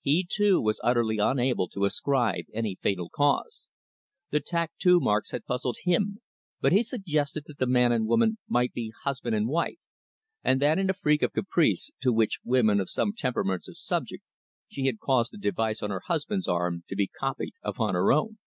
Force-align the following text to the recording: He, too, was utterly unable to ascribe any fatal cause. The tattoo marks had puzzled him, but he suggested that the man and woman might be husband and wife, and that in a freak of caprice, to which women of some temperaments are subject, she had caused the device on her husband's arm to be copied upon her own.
He, 0.00 0.26
too, 0.26 0.58
was 0.58 0.80
utterly 0.82 1.18
unable 1.18 1.68
to 1.68 1.84
ascribe 1.84 2.46
any 2.54 2.76
fatal 2.80 3.10
cause. 3.10 3.66
The 4.30 4.40
tattoo 4.40 5.00
marks 5.00 5.32
had 5.32 5.44
puzzled 5.44 5.76
him, 5.84 6.20
but 6.62 6.72
he 6.72 6.82
suggested 6.82 7.44
that 7.44 7.58
the 7.58 7.66
man 7.66 7.92
and 7.92 8.06
woman 8.06 8.38
might 8.48 8.72
be 8.72 8.94
husband 9.04 9.34
and 9.36 9.46
wife, 9.48 9.76
and 10.42 10.62
that 10.62 10.78
in 10.78 10.88
a 10.88 10.94
freak 10.94 11.20
of 11.20 11.34
caprice, 11.34 11.90
to 12.00 12.10
which 12.10 12.38
women 12.42 12.80
of 12.80 12.88
some 12.88 13.12
temperaments 13.12 13.68
are 13.68 13.74
subject, 13.74 14.24
she 14.66 14.86
had 14.86 14.98
caused 14.98 15.30
the 15.30 15.36
device 15.36 15.82
on 15.82 15.90
her 15.90 16.00
husband's 16.06 16.48
arm 16.48 16.84
to 16.88 16.96
be 16.96 17.08
copied 17.08 17.52
upon 17.62 17.92
her 17.92 18.10
own. 18.14 18.38